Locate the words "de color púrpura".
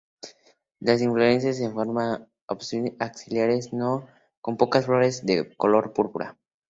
5.27-6.39